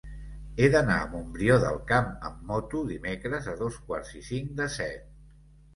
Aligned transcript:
He 0.61 0.69
d'anar 0.75 0.95
a 1.01 1.09
Montbrió 1.11 1.59
del 1.65 1.77
Camp 1.93 2.09
amb 2.31 2.41
moto 2.53 2.83
dimecres 2.89 3.53
a 3.53 3.55
dos 3.63 3.79
quarts 3.87 4.19
i 4.23 4.25
cinc 4.31 4.53
de 4.63 4.73
set. 4.81 5.11